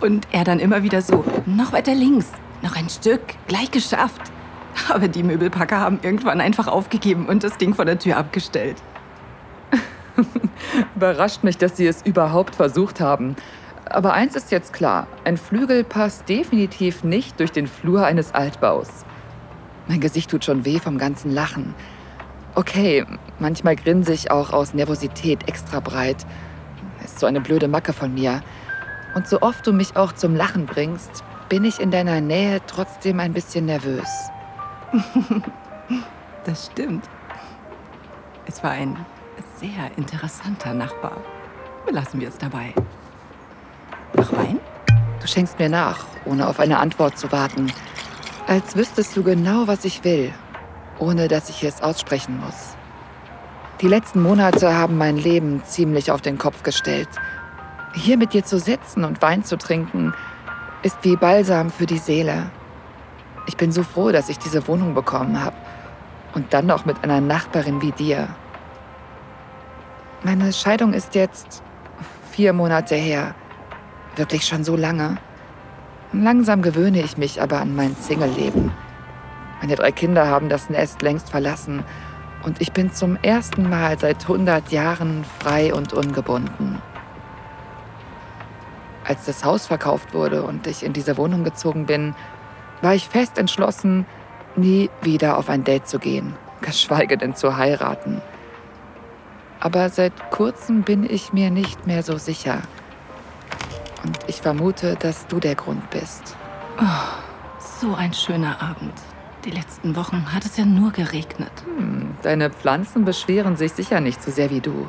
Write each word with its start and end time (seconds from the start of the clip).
Und 0.00 0.26
er 0.32 0.44
dann 0.44 0.58
immer 0.58 0.82
wieder 0.82 1.02
so, 1.02 1.24
noch 1.46 1.72
weiter 1.72 1.94
links, 1.94 2.32
noch 2.62 2.76
ein 2.76 2.88
Stück, 2.88 3.20
gleich 3.46 3.70
geschafft. 3.70 4.22
Aber 4.88 5.08
die 5.08 5.22
Möbelpacker 5.22 5.80
haben 5.80 5.98
irgendwann 6.02 6.40
einfach 6.40 6.68
aufgegeben 6.68 7.26
und 7.26 7.44
das 7.44 7.58
Ding 7.58 7.74
vor 7.74 7.84
der 7.84 7.98
Tür 7.98 8.16
abgestellt. 8.16 8.76
Überrascht 10.96 11.42
mich, 11.44 11.58
dass 11.58 11.76
sie 11.76 11.86
es 11.86 12.02
überhaupt 12.02 12.54
versucht 12.54 13.00
haben. 13.00 13.36
Aber 13.86 14.12
eins 14.12 14.36
ist 14.36 14.52
jetzt 14.52 14.72
klar, 14.72 15.06
ein 15.24 15.36
Flügel 15.36 15.84
passt 15.84 16.28
definitiv 16.28 17.02
nicht 17.02 17.40
durch 17.40 17.50
den 17.50 17.66
Flur 17.66 18.06
eines 18.06 18.32
Altbaus. 18.32 19.04
Mein 19.88 20.00
Gesicht 20.00 20.30
tut 20.30 20.44
schon 20.44 20.64
weh 20.64 20.78
vom 20.78 20.98
ganzen 20.98 21.32
Lachen. 21.32 21.74
Okay, 22.54 23.04
manchmal 23.38 23.76
grinse 23.76 24.12
ich 24.12 24.30
auch 24.30 24.52
aus 24.52 24.74
Nervosität 24.74 25.48
extra 25.48 25.80
breit. 25.80 26.24
Ist 27.04 27.18
so 27.18 27.26
eine 27.26 27.40
blöde 27.40 27.68
Macke 27.68 27.92
von 27.92 28.14
mir. 28.14 28.42
Und 29.14 29.26
so 29.26 29.40
oft 29.40 29.66
du 29.66 29.72
mich 29.72 29.96
auch 29.96 30.12
zum 30.12 30.36
Lachen 30.36 30.66
bringst, 30.66 31.24
bin 31.48 31.64
ich 31.64 31.80
in 31.80 31.90
deiner 31.90 32.20
Nähe 32.20 32.60
trotzdem 32.66 33.18
ein 33.20 33.32
bisschen 33.32 33.66
nervös. 33.66 34.08
das 36.44 36.66
stimmt. 36.66 37.04
Es 38.46 38.62
war 38.62 38.70
ein 38.70 38.96
sehr 39.56 39.90
interessanter 39.96 40.74
Nachbar. 40.74 41.16
Belassen 41.86 42.20
wir 42.20 42.28
es 42.28 42.38
dabei. 42.38 42.72
Noch 44.14 44.32
Wein? 44.32 44.60
Du 45.20 45.26
schenkst 45.26 45.58
mir 45.58 45.68
nach, 45.68 46.06
ohne 46.24 46.48
auf 46.48 46.60
eine 46.60 46.78
Antwort 46.78 47.18
zu 47.18 47.30
warten. 47.30 47.72
Als 48.46 48.74
wüsstest 48.74 49.16
du 49.16 49.22
genau, 49.22 49.66
was 49.66 49.84
ich 49.84 50.02
will, 50.02 50.32
ohne 50.98 51.28
dass 51.28 51.50
ich 51.50 51.62
es 51.62 51.82
aussprechen 51.82 52.40
muss. 52.40 52.76
Die 53.80 53.88
letzten 53.88 54.22
Monate 54.22 54.74
haben 54.74 54.98
mein 54.98 55.16
Leben 55.16 55.62
ziemlich 55.64 56.10
auf 56.10 56.20
den 56.20 56.38
Kopf 56.38 56.62
gestellt. 56.62 57.08
Hier 57.92 58.16
mit 58.16 58.32
dir 58.32 58.44
zu 58.44 58.58
sitzen 58.58 59.04
und 59.04 59.20
Wein 59.20 59.42
zu 59.42 59.58
trinken, 59.58 60.14
ist 60.82 60.98
wie 61.02 61.16
Balsam 61.16 61.70
für 61.70 61.86
die 61.86 61.98
Seele. 61.98 62.50
Ich 63.46 63.56
bin 63.56 63.72
so 63.72 63.82
froh, 63.82 64.12
dass 64.12 64.28
ich 64.28 64.38
diese 64.38 64.66
Wohnung 64.68 64.94
bekommen 64.94 65.42
habe. 65.42 65.56
Und 66.34 66.52
dann 66.52 66.66
noch 66.66 66.84
mit 66.84 67.02
einer 67.02 67.20
Nachbarin 67.20 67.82
wie 67.82 67.90
dir. 67.90 68.28
Meine 70.22 70.52
Scheidung 70.52 70.92
ist 70.92 71.14
jetzt 71.16 71.62
vier 72.30 72.52
Monate 72.52 72.94
her. 72.94 73.34
Wirklich 74.14 74.46
schon 74.46 74.62
so 74.62 74.76
lange. 74.76 75.18
Langsam 76.12 76.62
gewöhne 76.62 77.02
ich 77.02 77.16
mich 77.16 77.42
aber 77.42 77.60
an 77.60 77.74
mein 77.74 77.96
Single-Leben. 77.96 78.70
Meine 79.60 79.74
drei 79.74 79.92
Kinder 79.92 80.28
haben 80.28 80.48
das 80.48 80.70
Nest 80.70 81.02
längst 81.02 81.30
verlassen 81.30 81.84
und 82.44 82.60
ich 82.60 82.72
bin 82.72 82.92
zum 82.92 83.16
ersten 83.22 83.68
Mal 83.68 83.98
seit 83.98 84.22
100 84.22 84.72
Jahren 84.72 85.24
frei 85.38 85.74
und 85.74 85.92
ungebunden. 85.92 86.80
Als 89.04 89.26
das 89.26 89.44
Haus 89.44 89.66
verkauft 89.66 90.14
wurde 90.14 90.42
und 90.42 90.66
ich 90.66 90.84
in 90.84 90.92
diese 90.92 91.16
Wohnung 91.16 91.44
gezogen 91.44 91.86
bin, 91.86 92.14
war 92.82 92.94
ich 92.94 93.08
fest 93.08 93.38
entschlossen, 93.38 94.06
nie 94.56 94.90
wieder 95.02 95.38
auf 95.38 95.48
ein 95.48 95.64
Date 95.64 95.88
zu 95.88 95.98
gehen, 95.98 96.34
geschweige 96.60 97.16
denn 97.16 97.34
zu 97.34 97.56
heiraten. 97.56 98.20
Aber 99.60 99.88
seit 99.90 100.30
kurzem 100.30 100.82
bin 100.82 101.08
ich 101.08 101.32
mir 101.32 101.50
nicht 101.50 101.86
mehr 101.86 102.02
so 102.02 102.16
sicher. 102.16 102.62
Und 104.02 104.18
ich 104.26 104.40
vermute, 104.40 104.96
dass 104.96 105.26
du 105.26 105.38
der 105.40 105.54
Grund 105.54 105.90
bist. 105.90 106.36
Oh, 106.80 107.58
so 107.58 107.94
ein 107.94 108.14
schöner 108.14 108.60
Abend. 108.62 108.94
Die 109.44 109.50
letzten 109.50 109.96
Wochen 109.96 110.34
hat 110.34 110.44
es 110.44 110.56
ja 110.56 110.64
nur 110.64 110.92
geregnet. 110.92 111.52
Hm, 111.64 112.14
deine 112.22 112.50
Pflanzen 112.50 113.04
beschweren 113.04 113.56
sich 113.56 113.72
sicher 113.72 114.00
nicht 114.00 114.22
so 114.22 114.30
sehr 114.30 114.50
wie 114.50 114.60
du. 114.60 114.86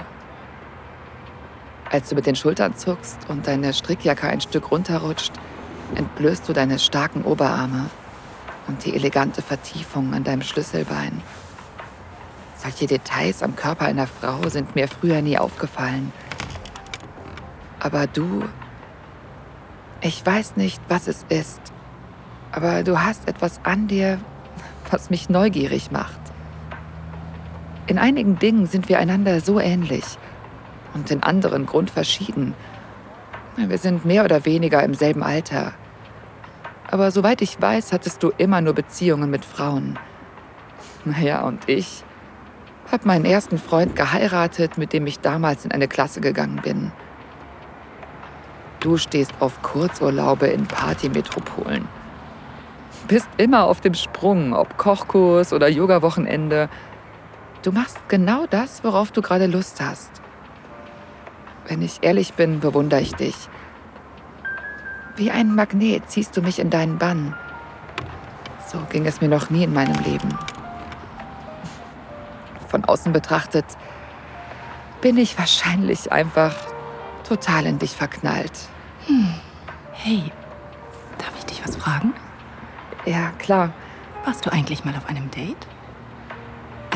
Als 1.92 2.08
du 2.08 2.16
mit 2.16 2.26
den 2.26 2.38
Schultern 2.38 2.78
zuckst 2.78 3.18
und 3.28 3.48
deine 3.48 3.74
Strickjacke 3.74 4.26
ein 4.26 4.40
Stück 4.40 4.72
runterrutscht, 4.72 5.34
entblößt 5.96 6.48
du 6.48 6.54
deine 6.54 6.80
starken 6.80 7.24
Oberarme 7.24 7.90
und 8.68 8.86
die 8.86 8.96
elegante 8.96 9.42
Vertiefung 9.42 10.14
an 10.14 10.24
deinem 10.24 10.42
Schlüsselbein. 10.42 11.22
Solche 12.56 12.88
Details 12.88 13.44
am 13.44 13.58
Körper 13.58 13.86
einer 13.86 14.08
Frau 14.08 14.48
sind 14.48 14.74
mir 14.74 14.88
früher 14.88 15.22
nie 15.22 15.38
aufgefallen. 15.38 16.14
Aber 17.82 18.08
du, 18.08 18.44
ich 20.00 20.26
weiß 20.26 20.56
nicht, 20.56 20.82
was 20.88 21.10
es 21.10 21.26
ist, 21.28 21.60
aber 22.54 22.84
du 22.84 23.04
hast 23.04 23.28
etwas 23.28 23.60
an 23.64 23.90
dir, 23.90 24.18
was 24.90 25.10
mich 25.10 25.28
neugierig 25.28 25.92
macht. 25.92 26.22
In 27.88 28.00
einigen 28.00 28.40
Dingen 28.40 28.66
sind 28.66 28.88
wir 28.88 29.00
einander 29.00 29.42
so 29.42 29.60
ähnlich 29.60 30.06
und 30.94 31.10
in 31.12 31.24
anderen 31.24 31.66
grundverschieden. 31.66 32.54
Wir 33.58 33.78
sind 33.78 34.06
mehr 34.06 34.24
oder 34.24 34.46
weniger 34.46 34.84
im 34.84 34.94
selben 34.94 35.24
Alter. 35.24 35.74
Aber 36.90 37.12
soweit 37.12 37.42
ich 37.42 37.62
weiß, 37.62 37.94
hattest 37.94 38.24
du 38.24 38.32
immer 38.38 38.62
nur 38.62 38.74
Beziehungen 38.74 39.30
mit 39.30 39.46
Frauen. 39.46 39.98
Naja, 41.06 41.42
und 41.42 41.68
ich 41.68 42.04
habe 42.92 43.08
meinen 43.08 43.26
ersten 43.26 43.58
Freund 43.58 43.96
geheiratet, 43.96 44.78
mit 44.78 44.94
dem 44.94 45.08
ich 45.08 45.20
damals 45.20 45.66
in 45.66 45.72
eine 45.72 45.88
Klasse 45.88 46.22
gegangen 46.22 46.60
bin. 46.64 46.92
Du 48.80 48.98
stehst 48.98 49.34
auf 49.40 49.62
Kurzurlaube 49.62 50.48
in 50.48 50.66
Partymetropolen 50.66 51.88
bist 53.12 53.28
immer 53.36 53.66
auf 53.66 53.82
dem 53.82 53.94
Sprung, 53.94 54.54
ob 54.54 54.78
Kochkurs 54.78 55.52
oder 55.52 55.68
Yoga-Wochenende. 55.68 56.70
Du 57.62 57.74
machst 57.74 57.98
genau 58.08 58.46
das, 58.50 58.86
worauf 58.86 59.12
du 59.12 59.22
gerade 59.22 59.48
Lust 59.48 59.82
hast. 59.82 60.22
Wenn 61.72 61.82
ich 61.82 62.00
ehrlich 62.02 62.34
bin, 62.34 62.60
bewundere 62.60 63.00
ich 63.00 63.14
dich. 63.14 63.34
Wie 65.16 65.32
ein 65.32 65.56
Magnet 65.56 66.12
ziehst 66.12 66.36
du 66.36 66.42
mich 66.42 66.60
in 66.60 66.70
deinen 66.70 66.98
Bann. 66.98 67.34
So 68.68 68.80
ging 68.92 69.06
es 69.06 69.22
mir 69.22 69.30
noch 69.30 69.50
nie 69.50 69.64
in 69.64 69.74
meinem 69.74 69.98
Leben. 70.04 70.38
Von 72.68 72.84
außen 72.84 73.14
betrachtet 73.14 73.64
bin 75.00 75.18
ich 75.18 75.40
wahrscheinlich 75.40 76.12
einfach 76.12 76.54
total 77.26 77.66
in 77.66 77.80
dich 77.80 77.92
verknallt. 77.92 78.68
Hm. 79.08 79.34
Hey, 79.94 80.30
darf 81.20 81.32
ich 81.38 81.46
dich 81.46 81.66
was 81.66 81.78
fragen? 81.78 82.14
Ja, 83.06 83.30
klar. 83.40 83.72
Warst 84.26 84.46
du 84.46 84.52
eigentlich 84.52 84.84
mal 84.84 84.94
auf 84.98 85.08
einem 85.08 85.32
Date? 85.32 85.68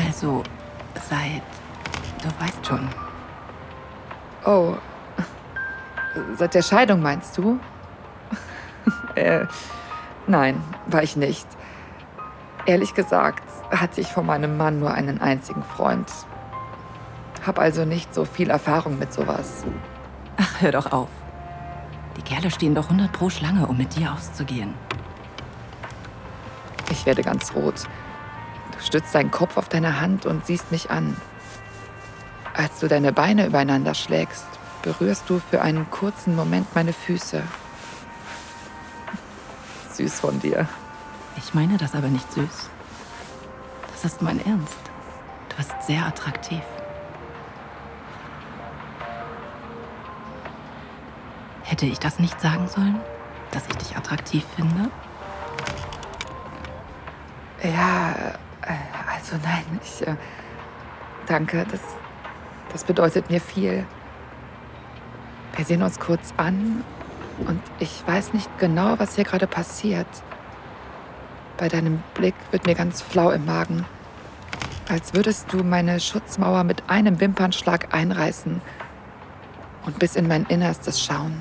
Also, 0.06 0.42
seit. 1.08 1.40
Du 2.22 2.28
weißt 2.44 2.66
schon. 2.66 2.86
Oh. 4.46 4.76
Seit 6.36 6.54
der 6.54 6.62
Scheidung 6.62 7.02
meinst 7.02 7.36
du? 7.36 7.58
äh, 9.16 9.44
nein, 10.26 10.62
war 10.86 11.02
ich 11.02 11.16
nicht. 11.16 11.46
Ehrlich 12.64 12.94
gesagt 12.94 13.42
hatte 13.70 14.00
ich 14.00 14.06
von 14.06 14.24
meinem 14.24 14.56
Mann 14.56 14.78
nur 14.78 14.92
einen 14.92 15.20
einzigen 15.20 15.64
Freund. 15.64 16.10
Hab 17.44 17.58
also 17.58 17.84
nicht 17.84 18.14
so 18.14 18.24
viel 18.24 18.50
Erfahrung 18.50 18.98
mit 18.98 19.12
sowas. 19.12 19.64
Ach, 20.36 20.60
hör 20.60 20.72
doch 20.72 20.92
auf. 20.92 21.08
Die 22.16 22.22
Kerle 22.22 22.50
stehen 22.50 22.74
doch 22.74 22.84
100 22.84 23.12
pro 23.12 23.28
Schlange, 23.28 23.66
um 23.66 23.76
mit 23.76 23.96
dir 23.96 24.12
auszugehen. 24.12 24.74
Ich 26.90 27.04
werde 27.04 27.22
ganz 27.22 27.52
rot. 27.54 27.84
Du 28.72 28.80
stützt 28.80 29.14
deinen 29.14 29.30
Kopf 29.30 29.56
auf 29.56 29.68
deine 29.68 30.00
Hand 30.00 30.24
und 30.24 30.46
siehst 30.46 30.70
mich 30.70 30.90
an. 30.90 31.16
Als 32.56 32.78
du 32.80 32.88
deine 32.88 33.12
Beine 33.12 33.46
übereinander 33.46 33.92
schlägst, 33.92 34.46
berührst 34.80 35.28
du 35.28 35.40
für 35.50 35.60
einen 35.60 35.90
kurzen 35.90 36.34
Moment 36.34 36.74
meine 36.74 36.94
Füße. 36.94 37.42
Süß 39.92 40.20
von 40.20 40.40
dir. 40.40 40.66
Ich 41.36 41.52
meine 41.52 41.76
das 41.76 41.94
aber 41.94 42.08
nicht 42.08 42.32
süß. 42.32 42.70
Das 43.92 44.04
ist 44.06 44.22
mein 44.22 44.44
Ernst. 44.46 44.78
Du 45.50 45.56
bist 45.56 45.74
sehr 45.86 46.06
attraktiv. 46.06 46.62
Hätte 51.62 51.84
ich 51.84 51.98
das 51.98 52.18
nicht 52.18 52.40
sagen 52.40 52.68
sollen, 52.68 53.00
dass 53.50 53.66
ich 53.66 53.76
dich 53.76 53.96
attraktiv 53.96 54.44
finde? 54.54 54.90
Ja, 57.62 58.12
äh, 58.62 58.74
also 59.12 59.36
nein, 59.42 59.80
ich. 59.82 60.06
Äh, 60.06 60.16
danke, 61.26 61.66
das, 61.70 61.80
das 62.76 62.84
bedeutet 62.84 63.30
mir 63.30 63.40
viel. 63.40 63.86
Wir 65.56 65.64
sehen 65.64 65.82
uns 65.82 65.98
kurz 65.98 66.34
an 66.36 66.84
und 67.46 67.62
ich 67.78 68.06
weiß 68.06 68.34
nicht 68.34 68.50
genau, 68.58 68.98
was 68.98 69.14
hier 69.14 69.24
gerade 69.24 69.46
passiert. 69.46 70.06
Bei 71.56 71.70
deinem 71.70 72.02
Blick 72.12 72.34
wird 72.50 72.66
mir 72.66 72.74
ganz 72.74 73.00
flau 73.00 73.30
im 73.30 73.46
Magen. 73.46 73.86
Als 74.90 75.14
würdest 75.14 75.50
du 75.54 75.64
meine 75.64 76.00
Schutzmauer 76.00 76.64
mit 76.64 76.82
einem 76.86 77.18
Wimpernschlag 77.18 77.94
einreißen 77.94 78.60
und 79.86 79.98
bis 79.98 80.14
in 80.14 80.28
mein 80.28 80.44
Innerstes 80.44 81.02
schauen. 81.02 81.40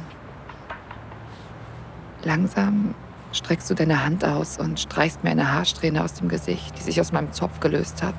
Langsam 2.24 2.96
streckst 3.34 3.70
du 3.70 3.74
deine 3.74 4.06
Hand 4.06 4.24
aus 4.24 4.58
und 4.58 4.80
streichst 4.80 5.26
mir 5.26 5.32
eine 5.32 5.52
Haarsträhne 5.52 6.02
aus 6.02 6.14
dem 6.14 6.30
Gesicht, 6.30 6.80
die 6.80 6.84
sich 6.84 7.02
aus 7.02 7.12
meinem 7.12 7.34
Zopf 7.34 7.60
gelöst 7.60 8.04
hat. 8.04 8.16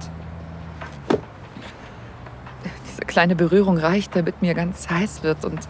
Kleine 3.16 3.34
Berührung 3.34 3.78
reicht, 3.78 4.14
damit 4.14 4.42
mir 4.42 4.52
ganz 4.52 4.90
heiß 4.90 5.22
wird 5.22 5.46
und 5.46 5.66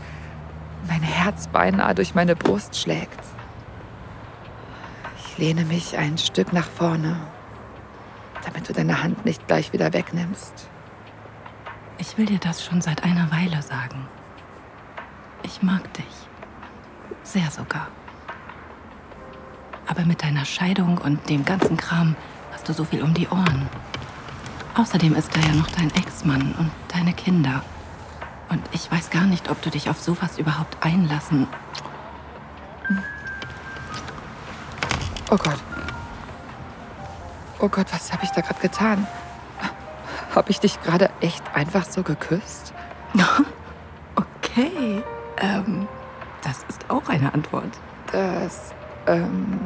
mein 0.88 1.00
Herz 1.00 1.46
beinahe 1.46 1.94
durch 1.94 2.12
meine 2.12 2.34
Brust 2.34 2.74
schlägt. 2.76 3.20
Ich 5.16 5.38
lehne 5.38 5.64
mich 5.64 5.96
ein 5.96 6.18
Stück 6.18 6.52
nach 6.52 6.66
vorne, 6.66 7.16
damit 8.44 8.68
du 8.68 8.72
deine 8.72 9.00
Hand 9.00 9.24
nicht 9.24 9.46
gleich 9.46 9.72
wieder 9.72 9.92
wegnimmst. 9.92 10.66
Ich 11.98 12.18
will 12.18 12.26
dir 12.26 12.40
das 12.40 12.64
schon 12.64 12.80
seit 12.80 13.04
einer 13.04 13.30
Weile 13.30 13.62
sagen. 13.62 14.08
Ich 15.44 15.62
mag 15.62 15.94
dich. 15.94 16.04
Sehr 17.22 17.48
sogar. 17.52 17.86
Aber 19.86 20.04
mit 20.04 20.20
deiner 20.24 20.44
Scheidung 20.44 20.98
und 20.98 21.30
dem 21.30 21.44
ganzen 21.44 21.76
Kram 21.76 22.16
hast 22.50 22.68
du 22.68 22.72
so 22.72 22.82
viel 22.82 23.04
um 23.04 23.14
die 23.14 23.28
Ohren. 23.28 23.68
Außerdem 24.76 25.14
ist 25.14 25.34
da 25.34 25.40
ja 25.40 25.54
noch 25.54 25.68
dein 25.68 25.90
Ex-Mann 25.94 26.54
und 26.58 26.70
deine 26.88 27.14
Kinder. 27.14 27.62
Und 28.50 28.62
ich 28.72 28.92
weiß 28.92 29.08
gar 29.08 29.24
nicht, 29.24 29.50
ob 29.50 29.62
du 29.62 29.70
dich 29.70 29.88
auf 29.88 29.98
sowas 29.98 30.38
überhaupt 30.38 30.76
einlassen. 30.84 31.48
Oh 35.30 35.36
Gott. 35.36 35.56
Oh 37.58 37.68
Gott, 37.68 37.86
was 37.90 38.12
habe 38.12 38.24
ich 38.24 38.30
da 38.30 38.42
gerade 38.42 38.60
getan? 38.60 39.06
Habe 40.34 40.50
ich 40.50 40.60
dich 40.60 40.78
gerade 40.82 41.08
echt 41.22 41.42
einfach 41.54 41.86
so 41.86 42.02
geküsst? 42.02 42.74
okay. 44.14 45.02
Ähm, 45.38 45.88
das 46.42 46.64
ist 46.68 46.90
auch 46.90 47.08
eine 47.08 47.32
Antwort. 47.32 47.72
Das, 48.12 48.74
ähm, 49.06 49.58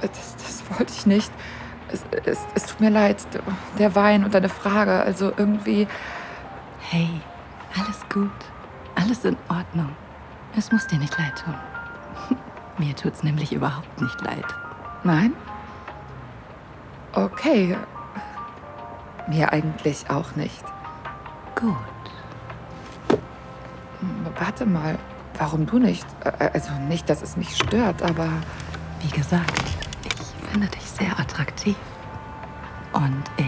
das, 0.00 0.34
das 0.36 0.64
wollte 0.70 0.92
ich 0.94 1.04
nicht. 1.04 1.30
Es, 1.92 2.04
es, 2.24 2.38
es 2.54 2.66
tut 2.66 2.80
mir 2.80 2.90
leid, 2.90 3.16
der 3.78 3.94
Wein 3.94 4.24
und 4.24 4.34
deine 4.34 4.48
Frage. 4.48 5.02
Also 5.02 5.32
irgendwie. 5.36 5.86
Hey, 6.80 7.08
alles 7.78 8.00
gut. 8.12 8.30
Alles 8.94 9.24
in 9.24 9.36
Ordnung. 9.48 9.94
Es 10.56 10.72
muss 10.72 10.86
dir 10.86 10.98
nicht 10.98 11.16
leid 11.18 11.44
tun. 11.44 11.54
Mir 12.78 12.94
tut's 12.96 13.22
nämlich 13.22 13.52
überhaupt 13.52 14.00
nicht 14.00 14.20
leid. 14.22 14.44
Nein? 15.04 15.32
Okay. 17.12 17.76
Mir 19.28 19.52
eigentlich 19.52 20.08
auch 20.08 20.34
nicht. 20.36 20.64
Gut. 21.54 21.76
Warte 24.38 24.66
mal, 24.66 24.98
warum 25.38 25.66
du 25.66 25.78
nicht? 25.78 26.06
Also 26.38 26.72
nicht, 26.88 27.08
dass 27.08 27.22
es 27.22 27.36
mich 27.36 27.56
stört, 27.56 28.02
aber. 28.02 28.28
Wie 29.02 29.10
gesagt, 29.10 29.62
finde 30.56 30.74
dich 30.74 30.88
sehr 30.88 31.20
attraktiv. 31.20 31.76
Und 32.94 33.24
ich. 33.36 33.46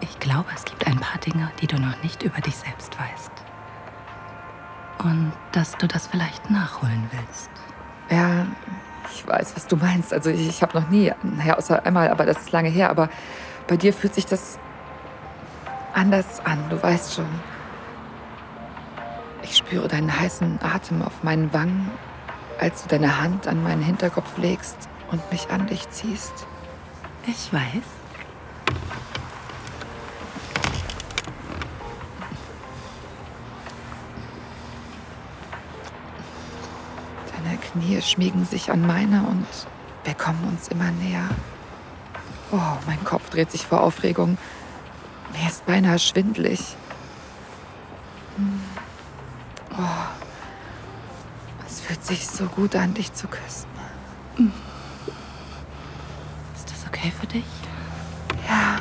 Ich 0.00 0.18
glaube, 0.18 0.46
es 0.52 0.64
gibt 0.64 0.84
ein 0.84 0.98
paar 0.98 1.20
Dinge, 1.20 1.48
die 1.60 1.68
du 1.68 1.78
noch 1.78 2.02
nicht 2.02 2.24
über 2.24 2.40
dich 2.40 2.56
selbst 2.56 2.98
weißt. 2.98 3.30
Und 4.98 5.32
dass 5.52 5.76
du 5.76 5.86
das 5.86 6.08
vielleicht 6.08 6.50
nachholen 6.50 7.08
willst. 7.12 7.50
Ja, 8.10 8.46
ich 9.12 9.24
weiß, 9.28 9.54
was 9.54 9.68
du 9.68 9.76
meinst. 9.76 10.12
Also 10.12 10.28
ich, 10.28 10.48
ich 10.48 10.60
habe 10.60 10.80
noch 10.80 10.88
nie, 10.88 11.12
naja, 11.22 11.56
außer 11.56 11.86
einmal, 11.86 12.10
aber 12.10 12.26
das 12.26 12.38
ist 12.38 12.50
lange 12.50 12.68
her. 12.68 12.90
Aber 12.90 13.08
bei 13.68 13.76
dir 13.76 13.92
fühlt 13.92 14.16
sich 14.16 14.26
das 14.26 14.58
anders 15.94 16.40
an, 16.44 16.58
du 16.68 16.82
weißt 16.82 17.14
schon. 17.14 17.28
Ich 19.44 19.56
spüre 19.56 19.86
deinen 19.86 20.18
heißen 20.18 20.58
Atem 20.64 21.00
auf 21.02 21.22
meinen 21.22 21.52
Wangen, 21.52 21.92
als 22.58 22.82
du 22.82 22.88
deine 22.88 23.20
Hand 23.20 23.46
an 23.46 23.62
meinen 23.62 23.82
Hinterkopf 23.82 24.36
legst 24.36 24.88
und 25.10 25.30
mich 25.32 25.50
an 25.50 25.66
dich 25.66 25.88
ziehst. 25.90 26.46
Ich 27.26 27.52
weiß. 27.52 27.82
Deine 37.32 37.58
Knie 37.58 38.00
schmiegen 38.02 38.44
sich 38.46 38.70
an 38.70 38.86
meine 38.86 39.22
und 39.22 39.46
wir 40.04 40.14
kommen 40.14 40.44
uns 40.48 40.68
immer 40.68 40.90
näher. 40.90 41.28
Oh, 42.50 42.76
mein 42.86 43.02
Kopf 43.04 43.28
dreht 43.30 43.50
sich 43.50 43.66
vor 43.66 43.82
Aufregung. 43.82 44.38
Mir 45.38 45.48
ist 45.48 45.66
beinahe 45.66 45.98
schwindlig. 45.98 46.76
Oh, 49.72 49.82
es 51.66 51.80
fühlt 51.80 52.04
sich 52.04 52.26
so 52.26 52.46
gut 52.46 52.74
an, 52.74 52.94
dich 52.94 53.12
zu 53.12 53.28
küssen. 53.28 53.68
Okay 56.98 57.12
für 57.20 57.26
dich? 57.26 57.44
Ja. 58.48 58.80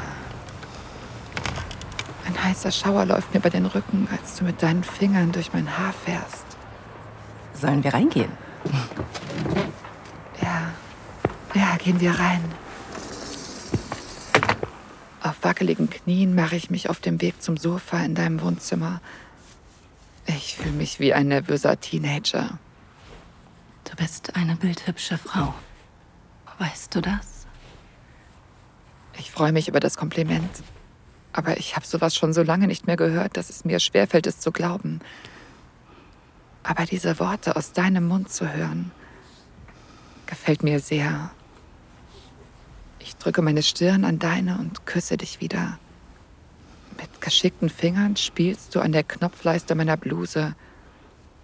Ein 2.25 2.44
heißer 2.44 2.72
Schauer 2.72 3.06
läuft 3.06 3.31
mir 3.31 3.40
über 3.40 3.52
den 3.52 3.68
Rücken, 3.68 4.08
als 4.12 4.38
du 4.38 4.44
mit 4.44 4.64
deinen 4.64 4.84
Fingern 4.84 5.31
durch 5.31 5.54
mein 5.54 5.78
Haar 5.78 5.94
fährst. 5.94 6.46
Sollen 7.54 7.84
wir 7.84 7.94
reingehen? 7.94 8.31
Ja. 10.42 10.72
Ja, 11.54 11.75
gehen 11.78 12.00
wir 12.00 12.12
rein. 12.12 12.44
Auf 15.22 15.36
wackeligen 15.42 15.90
Knien 15.90 16.34
mache 16.34 16.56
ich 16.56 16.69
mich 16.69 16.90
auf 16.90 17.00
dem 17.00 17.22
Weg 17.22 17.42
zum 17.42 17.58
Sofa 17.58 18.00
in 18.00 18.16
deinem 18.16 18.42
Wohnzimmer. 18.42 19.00
Ich 20.25 20.56
fühle 20.56 20.72
mich 20.72 21.00
wie 21.00 21.14
ein 21.14 21.28
nervöser 21.28 21.80
Teenager. 21.80 22.58
Du 23.84 23.96
bist 23.96 24.36
eine 24.36 24.56
bildhübsche 24.56 25.18
Frau. 25.18 25.54
Weißt 26.58 26.96
du 26.96 27.02
das? 27.02 27.37
Ich 29.19 29.31
freue 29.31 29.52
mich 29.52 29.68
über 29.68 29.80
das 29.80 29.98
Kompliment. 29.98 30.50
Aber 31.34 31.58
ich 31.58 31.75
habe 31.75 31.86
sowas 31.86 32.16
schon 32.16 32.34
so 32.34 32.42
lange 32.42 32.68
nicht 32.68 32.88
mehr 32.88 32.98
gehört, 32.98 33.38
dass 33.38 33.50
es 33.50 33.66
mir 33.66 33.80
schwerfällt, 33.80 34.28
es 34.28 34.40
zu 34.40 34.52
glauben. 34.52 35.02
Aber 36.64 36.86
diese 36.86 37.19
Worte 37.19 37.56
aus 37.56 37.74
deinem 37.74 38.08
Mund 38.08 38.31
zu 38.31 38.52
hören, 38.52 38.92
gefällt 40.25 40.64
mir 40.64 40.80
sehr. 40.80 41.31
Ich 43.00 43.16
drücke 43.16 43.42
meine 43.42 43.64
Stirn 43.64 44.04
an 44.04 44.19
deine 44.19 44.58
und 44.58 44.86
küsse 44.86 45.18
dich 45.18 45.40
wieder. 45.40 45.80
Mit 47.00 47.22
geschickten 47.22 47.69
Fingern 47.69 48.18
spielst 48.18 48.75
du 48.75 48.80
an 48.80 48.92
der 48.92 49.04
Knopfleiste 49.04 49.75
meiner 49.75 49.98
Bluse, 49.98 50.56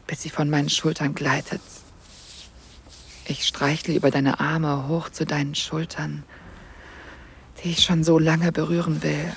bis 0.08 0.24
sie 0.24 0.30
von 0.30 0.50
meinen 0.50 0.70
Schultern 0.70 1.14
gleitet. 1.16 1.62
Ich 3.26 3.46
streichle 3.46 3.94
über 3.94 4.12
deine 4.12 4.40
Arme 4.40 4.88
hoch 4.88 5.10
zu 5.10 5.26
deinen 5.26 5.56
Schultern, 5.56 6.24
die 7.64 7.72
ich 7.72 7.84
schon 7.84 8.04
so 8.04 8.20
lange 8.20 8.52
berühren 8.52 9.04
will. 9.04 9.32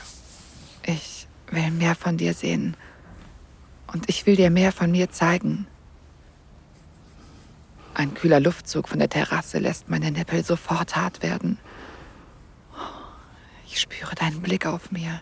Ich 0.84 1.26
will 1.50 1.70
mehr 1.70 1.94
von 1.94 2.16
dir 2.16 2.34
sehen 2.34 2.76
und 3.92 4.08
ich 4.08 4.26
will 4.26 4.36
dir 4.36 4.50
mehr 4.50 4.72
von 4.72 4.90
mir 4.90 5.10
zeigen. 5.10 5.66
Ein 7.94 8.14
kühler 8.14 8.40
Luftzug 8.40 8.88
von 8.88 8.98
der 8.98 9.08
Terrasse 9.08 9.58
lässt 9.58 9.88
meine 9.88 10.10
Nippel 10.10 10.44
sofort 10.44 10.96
hart 10.96 11.22
werden. 11.22 11.58
Ich 13.66 13.80
spüre 13.80 14.14
deinen 14.14 14.42
Blick 14.42 14.66
auf 14.66 14.90
mir. 14.90 15.20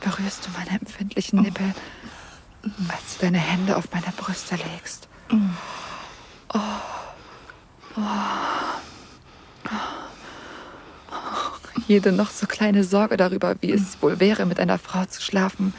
Berührst 0.00 0.46
du 0.46 0.50
meine 0.58 0.80
empfindlichen 0.80 1.42
Nippel, 1.42 1.74
als 2.88 3.16
du 3.16 3.26
deine 3.26 3.38
Hände 3.38 3.76
auf 3.76 3.88
meine 3.92 4.12
Brüste 4.16 4.56
legst. 4.56 5.08
Oh. 6.52 6.58
Oh. 7.96 8.00
Jede 11.86 12.12
noch 12.12 12.30
so 12.30 12.46
kleine 12.46 12.84
Sorge 12.84 13.16
darüber, 13.16 13.56
wie 13.60 13.72
es 13.72 14.00
wohl 14.00 14.20
wäre, 14.20 14.46
mit 14.46 14.60
einer 14.60 14.78
Frau 14.78 15.04
zu 15.06 15.20
schlafen, 15.20 15.74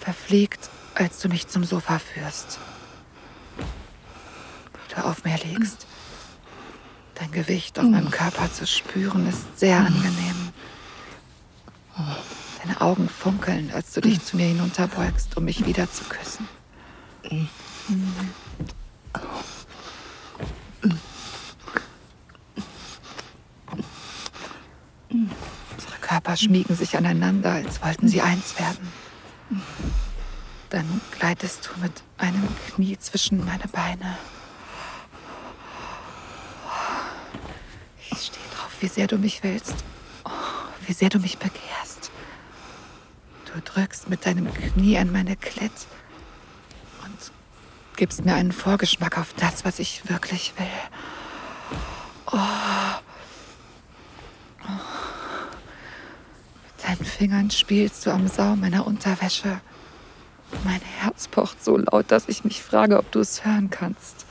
verfliegt, 0.00 0.70
als 0.94 1.20
du 1.20 1.28
mich 1.28 1.48
zum 1.48 1.64
Sofa 1.64 1.98
führst. 1.98 2.58
Du 4.94 5.04
auf 5.04 5.24
mir 5.24 5.38
liegst. 5.44 5.86
Dein 7.14 7.30
Gewicht 7.30 7.78
auf 7.78 7.84
meinem 7.84 8.10
Körper 8.10 8.52
zu 8.52 8.66
spüren, 8.66 9.28
ist 9.28 9.58
sehr 9.58 9.78
angenehm. 9.78 10.41
Augen 12.82 13.08
funkeln, 13.08 13.70
als 13.72 13.92
du 13.92 14.00
dich 14.00 14.22
zu 14.24 14.36
mir 14.36 14.46
hinunterbeugst, 14.46 15.36
um 15.36 15.44
mich 15.44 15.64
wieder 15.66 15.90
zu 15.90 16.04
küssen. 16.04 16.48
Unsere 25.08 25.98
Körper 26.00 26.36
schmiegen 26.36 26.76
sich 26.76 26.96
aneinander, 26.96 27.52
als 27.52 27.82
wollten 27.82 28.08
sie 28.08 28.20
eins 28.20 28.58
werden. 28.58 28.92
Dann 30.70 31.00
gleitest 31.18 31.68
du 31.68 31.80
mit 31.80 32.02
einem 32.18 32.48
Knie 32.68 32.98
zwischen 32.98 33.44
meine 33.44 33.68
Beine. 33.68 34.16
Ich 38.10 38.26
stehe 38.26 38.46
drauf, 38.56 38.70
wie 38.80 38.88
sehr 38.88 39.06
du 39.06 39.18
mich 39.18 39.42
willst. 39.42 39.76
Oh, 40.24 40.30
wie 40.86 40.92
sehr 40.92 41.10
du 41.10 41.18
mich 41.18 41.38
begehrst. 41.38 42.11
Du 43.54 43.60
drückst 43.60 44.08
mit 44.08 44.24
deinem 44.24 44.52
Knie 44.52 44.96
an 44.96 45.12
meine 45.12 45.36
Klett 45.36 45.86
und 47.04 47.32
gibst 47.96 48.24
mir 48.24 48.34
einen 48.34 48.52
Vorgeschmack 48.52 49.18
auf 49.18 49.34
das, 49.34 49.64
was 49.64 49.78
ich 49.78 50.08
wirklich 50.08 50.54
will. 50.58 50.66
Oh. 52.32 52.38
Mit 56.64 56.88
deinen 56.88 57.04
Fingern 57.04 57.50
spielst 57.50 58.06
du 58.06 58.10
am 58.10 58.26
Saum 58.26 58.60
meiner 58.60 58.86
Unterwäsche. 58.86 59.60
Mein 60.64 60.80
Herz 60.80 61.28
pocht 61.28 61.62
so 61.62 61.76
laut, 61.76 62.10
dass 62.10 62.28
ich 62.28 62.44
mich 62.44 62.62
frage, 62.62 62.98
ob 62.98 63.10
du 63.12 63.20
es 63.20 63.44
hören 63.44 63.68
kannst. 63.68 64.24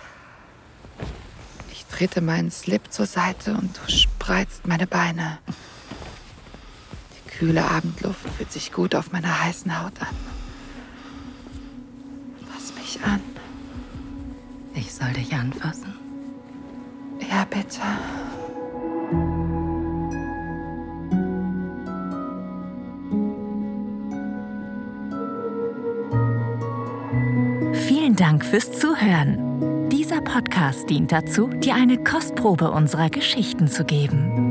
Ich 1.71 1.85
trete 1.85 2.21
meinen 2.21 2.49
Slip 2.49 2.91
zur 2.91 3.05
Seite 3.05 3.53
und 3.53 3.77
du 3.77 3.91
spreizt 3.91 4.65
meine 4.65 4.87
Beine. 4.87 5.37
Die 7.41 7.47
kühle 7.47 7.65
Abendluft 7.65 8.29
fühlt 8.37 8.51
sich 8.51 8.71
gut 8.71 8.93
auf 8.93 9.11
meiner 9.11 9.43
heißen 9.43 9.83
Haut 9.83 9.93
an. 9.99 10.15
Fass 12.51 12.71
mich 12.75 12.99
an. 13.03 13.19
Ich 14.75 14.93
soll 14.93 15.11
dich 15.13 15.33
anfassen? 15.33 15.95
Ja, 17.19 17.45
bitte. 17.45 17.81
Vielen 27.87 28.15
Dank 28.15 28.45
fürs 28.45 28.71
Zuhören. 28.71 29.89
Dieser 29.89 30.21
Podcast 30.21 30.87
dient 30.91 31.11
dazu, 31.11 31.47
dir 31.47 31.73
eine 31.73 32.03
Kostprobe 32.03 32.69
unserer 32.69 33.09
Geschichten 33.09 33.67
zu 33.67 33.83
geben. 33.83 34.50